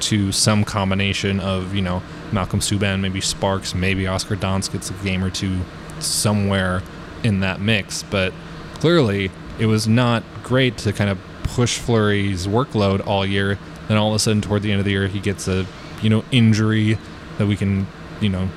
[0.00, 4.94] to some combination of, you know, Malcolm Subban, maybe Sparks, maybe Oscar Dansk gets a
[5.04, 5.60] game or two
[5.98, 6.82] somewhere
[7.24, 8.02] in that mix.
[8.04, 8.32] But
[8.74, 13.58] clearly, it was not great to kind of push Fleury's workload all year.
[13.88, 15.66] Then all of a sudden, toward the end of the year, he gets a,
[16.00, 16.96] you know, injury
[17.38, 17.86] that we can,
[18.20, 18.48] you know,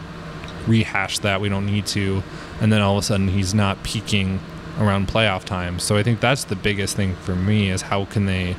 [0.67, 1.41] rehash that.
[1.41, 2.23] We don't need to.
[2.61, 4.39] And then all of a sudden he's not peaking
[4.79, 5.79] around playoff time.
[5.79, 8.55] So I think that's the biggest thing for me is how can they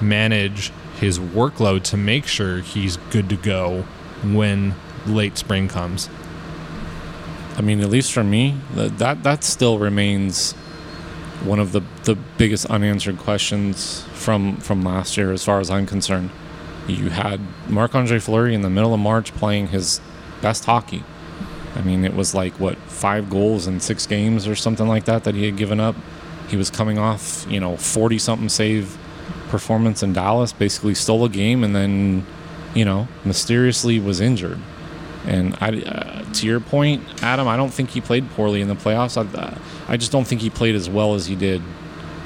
[0.00, 3.82] manage his workload to make sure he's good to go
[4.24, 4.74] when
[5.06, 6.08] late spring comes.
[7.56, 10.52] I mean, at least for me, that that, still remains
[11.44, 15.86] one of the, the biggest unanswered questions from from last year, as far as I'm
[15.86, 16.30] concerned.
[16.86, 20.00] You had Marc Andre Fleury in the middle of March playing his
[20.40, 21.04] best hockey.
[21.74, 25.24] I mean, it was like what five goals in six games or something like that
[25.24, 25.96] that he had given up.
[26.48, 28.98] He was coming off, you know, forty something save
[29.48, 30.52] performance in Dallas.
[30.52, 32.26] Basically, stole a game and then,
[32.74, 34.58] you know, mysteriously was injured.
[35.24, 38.74] And I, uh, to your point, Adam, I don't think he played poorly in the
[38.74, 39.16] playoffs.
[39.16, 39.56] I,
[39.86, 41.62] I just don't think he played as well as he did,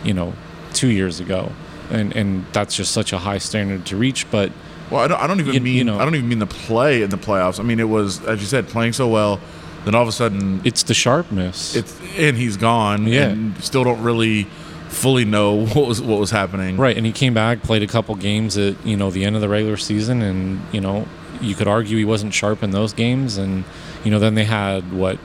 [0.02, 0.32] you know,
[0.72, 1.52] two years ago.
[1.90, 4.28] And and that's just such a high standard to reach.
[4.30, 4.50] But
[4.90, 6.46] Well, I don't, I don't even You- mean you know- I don't even mean the
[6.46, 7.58] play in the playoffs.
[7.60, 9.40] I mean it was as you said playing so well.
[9.84, 11.76] Then all of a sudden it's the sharpness.
[11.76, 13.06] it's and he's gone.
[13.06, 13.28] Yeah.
[13.28, 14.44] and still don't really
[14.88, 16.76] fully know what was what was happening.
[16.76, 19.42] Right, and he came back, played a couple games at you know the end of
[19.42, 21.06] the regular season, and you know
[21.40, 23.64] you could argue he wasn't sharp in those games, and
[24.04, 25.18] you know then they had what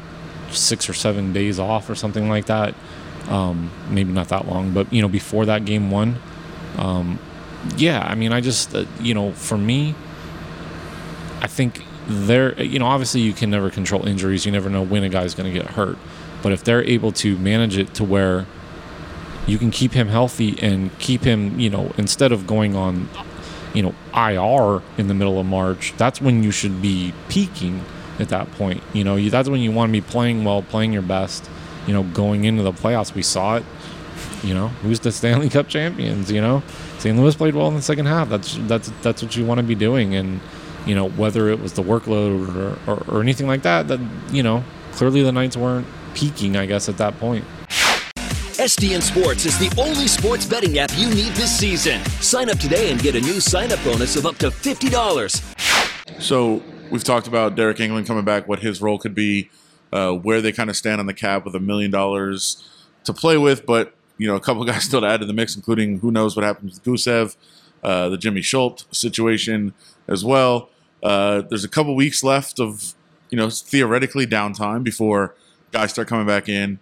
[0.52, 2.76] six or seven days off or something like that.
[3.30, 6.18] Um, maybe not that long, but you know before that game one,
[6.78, 7.18] um,
[7.78, 8.02] yeah.
[8.02, 9.96] I mean, I just uh, you know for me,
[11.42, 14.46] I think they're you know obviously you can never control injuries.
[14.46, 15.98] You never know when a guy's going to get hurt,
[16.42, 18.46] but if they're able to manage it to where
[19.48, 23.10] you can keep him healthy and keep him, you know, instead of going on,
[23.74, 27.84] you know, IR in the middle of March, that's when you should be peaking
[28.20, 28.84] at that point.
[28.94, 31.50] You know, you, that's when you want to be playing well, playing your best,
[31.88, 33.14] you know, going into the playoffs.
[33.14, 33.66] We saw it,
[34.44, 36.64] you know, who's the Stanley Cup champions, you know?
[36.98, 37.18] St.
[37.18, 38.30] Louis played well in the second half.
[38.30, 40.40] That's that's that's what you want to be doing and
[40.86, 42.56] you know, whether it was the workload
[42.88, 44.00] or, or, or anything like that, that
[44.32, 47.46] you know, clearly the Knights weren't peaking, I guess, at that point.
[48.62, 52.04] STN Sports is the only sports betting app you need this season.
[52.20, 56.22] Sign up today and get a new sign up bonus of up to $50.
[56.22, 59.50] So we've talked about Deryk Engelland coming back, what his role could be,
[59.92, 62.68] uh, where they kind of stand on the cap with a million dollars
[63.06, 65.56] to play with, but you know a couple guys still to add to the mix,
[65.56, 67.36] including who knows what happens with Gusev,
[67.84, 69.74] uh, the Jimmy Schuldt situation
[70.08, 70.70] as well.
[71.02, 72.94] Uh, there's a couple weeks left of
[73.30, 75.36] you know theoretically downtime before
[75.72, 76.80] guys start coming back in.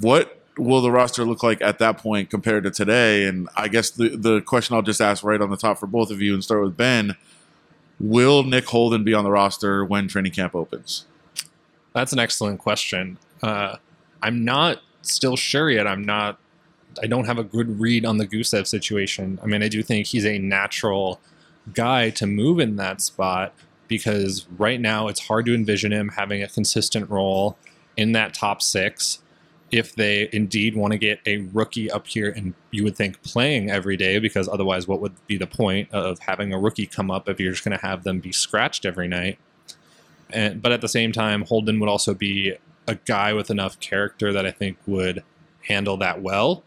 [0.00, 3.24] What will the roster look like at that point compared to today?
[3.24, 6.10] And I guess the the question I'll just ask right on the top for both
[6.10, 7.16] of you and start with Ben
[8.00, 11.06] will Nick Holden be on the roster when training camp opens?
[11.94, 13.18] That's an excellent question.
[13.42, 13.76] Uh,
[14.22, 14.80] I'm not
[15.12, 15.86] still sure yet.
[15.86, 16.38] I'm not.
[17.02, 19.38] I don't have a good read on the Gusev situation.
[19.42, 21.20] I mean, I do think he's a natural
[21.74, 23.52] guy to move in that spot
[23.88, 27.56] because right now it's hard to envision him having a consistent role
[27.96, 29.20] in that top six.
[29.70, 33.70] If they indeed want to get a rookie up here, and you would think playing
[33.70, 37.28] every day, because otherwise, what would be the point of having a rookie come up
[37.28, 39.38] if you're just going to have them be scratched every night?
[40.30, 42.54] and but at the same time, Holden would also be
[42.88, 45.22] a guy with enough character that I think would
[45.68, 46.64] handle that well.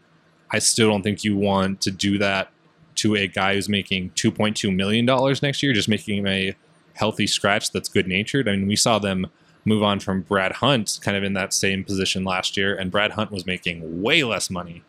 [0.50, 2.50] I still don't think you want to do that
[2.96, 6.26] to a guy who's making two point two million dollars next year, just making him
[6.26, 6.54] a
[6.94, 8.48] healthy scratch that's good natured.
[8.48, 9.26] I mean, we saw them
[9.64, 13.12] move on from Brad Hunt, kind of in that same position last year, and Brad
[13.12, 14.82] Hunt was making way less money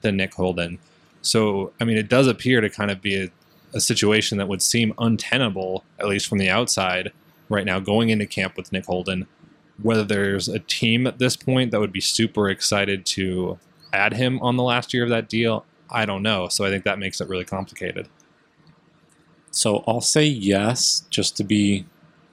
[0.00, 0.78] than Nick Holden.
[1.20, 3.30] So, I mean, it does appear to kind of be a,
[3.74, 7.12] a situation that would seem untenable, at least from the outside,
[7.48, 9.26] right now, going into camp with Nick Holden.
[9.82, 13.58] Whether there's a team at this point that would be super excited to
[13.92, 16.48] add him on the last year of that deal, I don't know.
[16.48, 18.08] So I think that makes it really complicated.
[19.50, 21.84] So I'll say yes, just to be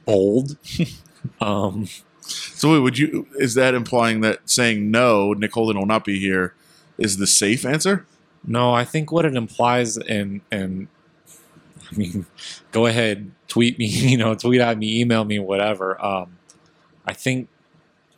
[0.06, 0.58] bold.
[1.42, 1.88] um,
[2.22, 3.28] So wait, would you?
[3.36, 6.54] Is that implying that saying no, Nick Holden will not be here,
[6.98, 8.06] is the safe answer?
[8.46, 10.88] No, I think what it implies, and and
[11.92, 12.26] I mean,
[12.72, 16.04] go ahead, tweet me, you know, tweet at me, email me, whatever.
[16.04, 16.39] Um,
[17.10, 17.50] I think,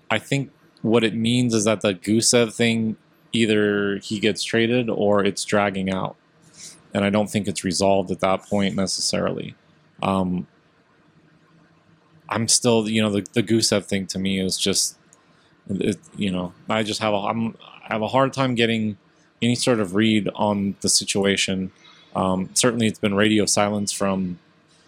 [0.09, 0.51] I think
[0.81, 2.97] what it means is that the Gusev thing,
[3.31, 6.17] either he gets traded or it's dragging out,
[6.93, 9.55] and I don't think it's resolved at that point necessarily.
[10.03, 10.45] Um,
[12.27, 14.97] I'm still, you know, the the Gusev thing to me is just,
[15.69, 17.55] it, you know, I just have a I'm
[17.87, 18.97] I have a hard time getting
[19.41, 21.71] any sort of read on the situation.
[22.15, 24.39] Um, certainly, it's been radio silence from,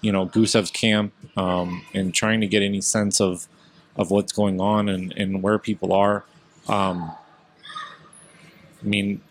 [0.02, 3.48] you know, Gusev's camp um, and trying to get any sense of
[3.96, 6.24] of what's going on and, and where people are.
[6.68, 7.12] Um,
[8.82, 9.22] I mean,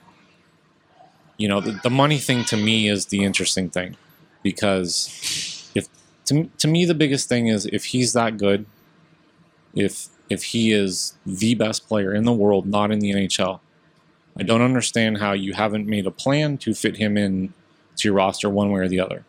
[1.37, 3.97] you know, the, the money thing to me is the interesting thing
[4.43, 5.89] because if
[6.27, 8.67] to, to me the biggest thing is if he's that good,
[9.75, 13.61] if if he is the best player in the world, not in the NHL,
[14.39, 17.53] I don't understand how you haven't made a plan to fit him in
[17.97, 19.25] to your roster one way or the other.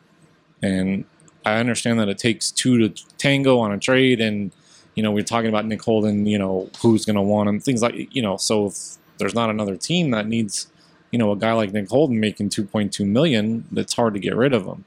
[0.62, 1.06] And
[1.46, 4.52] I understand that it takes two to tango on a trade, and
[4.96, 6.26] you know we're talking about Nick Holden.
[6.26, 8.38] You know who's going to want him, things like you know.
[8.38, 10.68] So if there's not another team that needs
[11.12, 14.54] you know a guy like Nick Holden making 2.2 million, it's hard to get rid
[14.54, 14.86] of him.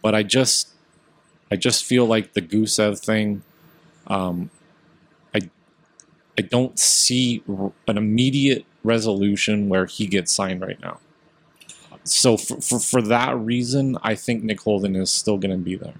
[0.00, 0.68] But I just
[1.50, 3.42] I just feel like the Gusev thing.
[4.06, 4.50] Um,
[5.34, 5.50] I
[6.38, 10.98] I don't see an immediate resolution where he gets signed right now.
[12.04, 15.76] So for, for, for that reason, I think Nick Holden is still going to be
[15.76, 15.94] there.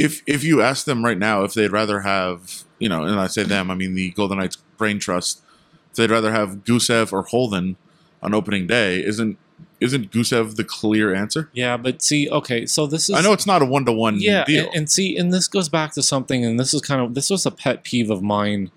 [0.00, 3.28] If if you ask them right now if they'd rather have you know, and I
[3.28, 5.42] say them, I mean the Golden Knights Brain Trust,
[5.90, 7.76] if they'd rather have Gusev or Holden
[8.22, 9.38] on opening day, isn't
[9.80, 11.50] isn't Gusev the clear answer?
[11.52, 14.18] Yeah, but see, okay, so this is I know it's not a one to one
[14.18, 14.66] yeah, deal.
[14.66, 17.30] And, and see, and this goes back to something, and this is kind of this
[17.30, 18.70] was a pet peeve of mine.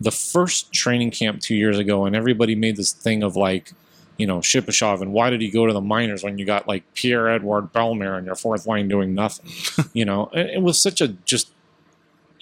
[0.00, 3.72] The first training camp two years ago, and everybody made this thing of like,
[4.20, 6.84] you know, Shipachyov, and why did he go to the minors when you got like
[6.92, 9.50] Pierre-Edouard Bellemare on your fourth line doing nothing?
[9.94, 11.50] you know, it, it was such a just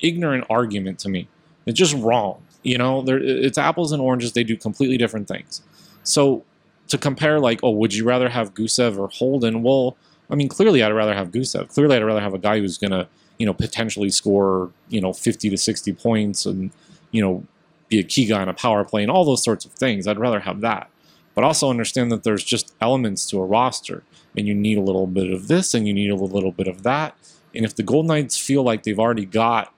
[0.01, 1.29] ignorant argument to me.
[1.67, 2.43] It's just wrong.
[2.65, 4.33] You know, there, it's apples and oranges.
[4.33, 5.63] They do completely different things.
[6.03, 6.45] So
[6.89, 9.63] to compare, like, oh, would you rather have Gusev or Holden?
[9.63, 9.97] Well,
[10.29, 11.69] I mean, clearly I'd rather have Gusev.
[11.73, 13.07] Clearly I'd rather have a guy who's going to,
[13.39, 16.73] you know, potentially score, you know, 50 to 60 points and,
[17.13, 17.45] you know,
[17.89, 20.09] be a key guy on a power play and all those sorts of things.
[20.09, 20.91] I'd rather have that.
[21.39, 24.03] But also understand that there's just elements to a roster
[24.37, 26.83] and you need a little bit of this and you need a little bit of
[26.83, 27.17] that.
[27.55, 29.73] And if the Golden Knights feel like they've already got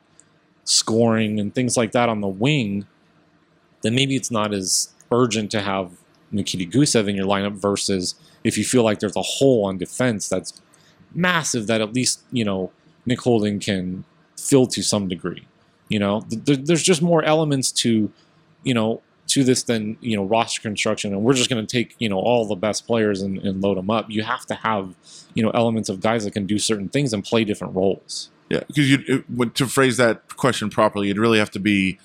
[0.64, 2.86] scoring and things like that on the wing,
[3.82, 5.92] then maybe it's not as urgent to have
[6.32, 10.30] Nikita Gusev in your lineup versus if you feel like there's a hole on defense
[10.30, 10.62] that's
[11.14, 12.72] massive that at least, you know,
[13.04, 14.06] Nick Holden can
[14.38, 15.46] fill to some degree.
[15.90, 18.10] You know, th- there's just more elements to,
[18.64, 21.12] you know, to this than, you know, roster construction.
[21.12, 23.76] And we're just going to take, you know, all the best players and, and load
[23.76, 24.06] them up.
[24.08, 24.94] You have to have,
[25.34, 28.30] you know, elements of guys that can do certain things and play different roles.
[28.48, 32.00] Yeah, because you to phrase that question properly, you'd really have to be: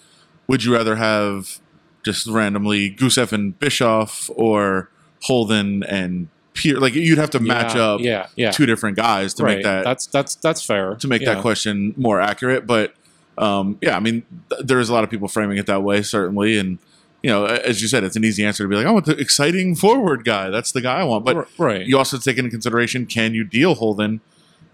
[0.47, 1.59] Would you rather have
[2.03, 4.91] just randomly Gusev and Bischoff or
[5.23, 6.79] Holden and Pierre?
[6.79, 8.51] Like you'd have to match yeah, up yeah, yeah.
[8.51, 9.55] two different guys to right.
[9.55, 10.93] make that That's that's that's fair.
[10.97, 11.33] to make yeah.
[11.33, 12.67] that question more accurate.
[12.67, 12.93] But
[13.39, 16.03] um, yeah, I mean, th- there is a lot of people framing it that way,
[16.03, 16.77] certainly, and
[17.25, 19.17] you know, as you said, it's an easy answer to be like, "I want the
[19.17, 20.51] exciting forward guy.
[20.51, 21.83] That's the guy I want." But right.
[21.83, 24.21] you also take into consideration: can you deal Holden?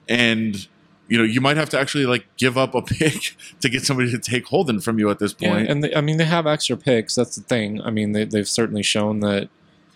[0.10, 0.68] And
[1.08, 4.12] you know, you might have to actually like give up a pick to get somebody
[4.12, 5.70] to take Holden from you at this Yeah, point.
[5.70, 7.16] and they, I mean they have extra picks.
[7.16, 7.82] That's the thing.
[7.84, 9.48] I mean they, they've certainly shown that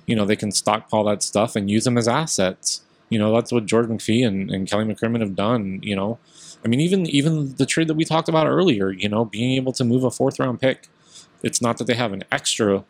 [0.06, 2.84] you know they can stockpile that stuff and use them as assets.
[3.10, 5.82] You know that's what George McPhee and, and Kelly McCrimmon have done.
[5.84, 6.20] You know,
[6.64, 8.92] I mean even even the trade that we talked about earlier.
[8.92, 10.88] You know, being able to move a fourth round pick.
[11.46, 12.84] It's not that they have an extra,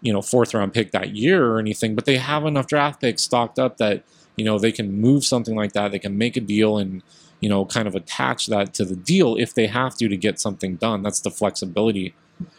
[0.00, 3.22] you know, fourth round pick that year or anything, but they have enough draft picks
[3.22, 4.02] stocked up that
[4.36, 5.92] you know they can move something like that.
[5.92, 7.02] They can make a deal and
[7.40, 10.40] you know, kind of attach that to the deal if they have to to get
[10.40, 11.02] something done.
[11.02, 12.14] That's the flexibility,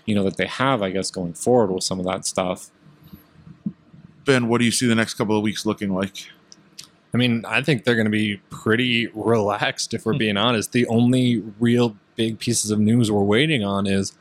[0.05, 2.69] you know, that they have, I guess, going forward with some of that stuff.
[4.25, 6.27] ben, what do you see the next couple of weeks looking like?
[7.13, 10.71] I mean, I think they're going to be pretty relaxed if we're being honest.
[10.71, 14.13] The only real big pieces of news we're waiting on is,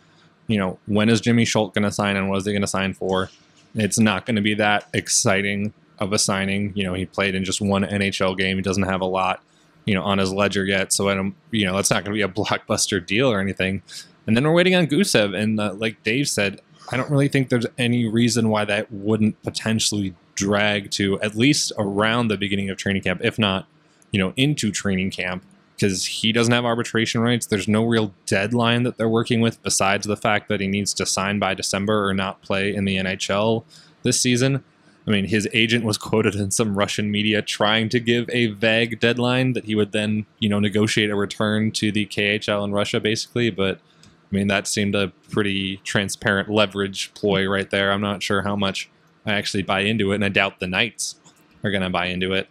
[0.49, 2.67] you know, when is Jimmy Schuldt going to sign and what is he going to
[2.67, 3.31] sign for?
[3.75, 6.73] It's not going to be that exciting of a signing.
[6.75, 8.57] You know, he played in just one NHL game.
[8.57, 9.43] He doesn't have a lot,
[9.85, 10.93] you know, on his ledger yet.
[10.93, 13.83] So I don't, you know, it's not going to be a blockbuster deal or anything.
[14.27, 15.37] And then we're waiting on Gusev.
[15.37, 19.41] And uh, like Dave said, I don't really think there's any reason why that wouldn't
[19.43, 23.67] potentially drag to at least around the beginning of training camp, if not,
[24.11, 25.45] you know, into training camp,
[25.79, 27.47] because he doesn't have arbitration rights.
[27.47, 31.07] There's no real deadline that they're working with besides the fact that he needs to
[31.07, 33.65] sign by December or not play in the NHL
[34.03, 34.65] this season.
[35.07, 38.99] I mean, his agent was quoted in some Russian media trying to give a vague
[38.99, 42.99] deadline that he would then, you know, negotiate a return to the KHL in Russia,
[42.99, 43.51] basically.
[43.51, 43.79] But
[44.31, 47.93] I mean, that seemed a pretty transparent leverage ploy right there.
[47.93, 48.91] I'm not sure how much
[49.25, 51.15] I actually buy into it, and I doubt the Knights
[51.63, 52.49] are going to buy into it.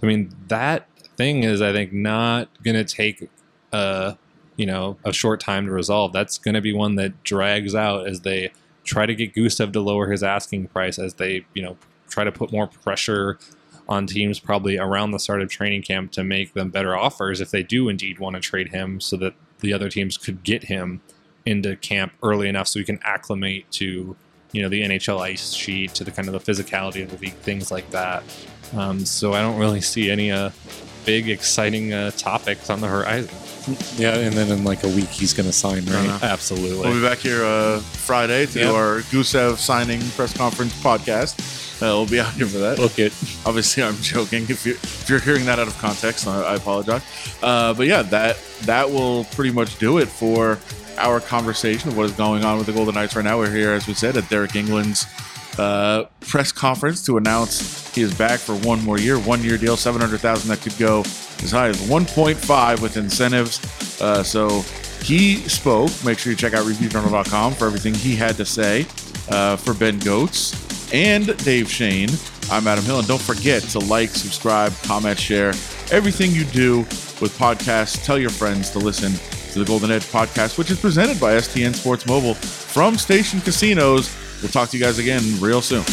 [0.00, 0.88] I mean, that
[1.18, 3.28] thing is, I think, not going to take
[3.72, 4.16] a
[4.56, 6.14] you know a short time to resolve.
[6.14, 8.52] That's going to be one that drags out as they
[8.84, 11.76] try to get Gusev to lower his asking price, as they you know
[12.08, 13.38] try to put more pressure
[13.88, 17.50] on teams probably around the start of training camp to make them better offers if
[17.50, 21.02] they do indeed want to trade him, so that the other teams could get him
[21.44, 24.16] into camp early enough so he can acclimate to
[24.52, 27.34] you know the NHL ice sheet to the kind of the physicality of the league,
[27.34, 28.22] things like that.
[28.76, 30.50] Um, so I don't really see any uh,
[31.08, 33.30] big exciting uh, topics on the horizon.
[33.96, 36.06] Yeah, and then in like a week he's going to sign, right?
[36.08, 36.26] Uh-huh.
[36.26, 36.78] Absolutely.
[36.88, 38.74] We'll be back here uh, Friday to do Yep.
[38.74, 41.56] our Gusev signing press conference podcast.
[41.80, 42.76] Uh, we'll be out here for that.
[42.76, 43.12] Book it.
[43.46, 44.42] Obviously, I'm joking.
[44.50, 47.02] If you're, if you're hearing that out of context, I, I apologize.
[47.42, 50.58] Uh, but yeah, that that will pretty much do it for
[50.98, 53.38] our conversation of what is going on with the Golden Knights right now.
[53.38, 55.06] We're here, as we said, at Deryk Engelland's
[55.58, 59.76] uh, press conference to announce he is back for one more year, one year deal,
[59.76, 61.00] seven hundred thousand that could go
[61.42, 63.60] as high as one point five with incentives.
[64.00, 64.60] Uh, so
[65.02, 65.90] he spoke.
[66.04, 68.86] Make sure you check out ReviewJournal.com for everything he had to say.
[69.30, 70.54] Uh, for Ben Gotz
[70.94, 72.08] and Dave Schoen,
[72.50, 75.48] I'm Adam Hill, and don't forget to like, subscribe, comment, share
[75.92, 76.78] everything you do
[77.20, 78.02] with podcasts.
[78.02, 79.12] Tell your friends to listen
[79.52, 84.14] to the Golden Edge podcast, which is presented by STN Sports Mobile from Station Casinos.
[84.42, 85.84] We'll talk to you guys again real soon.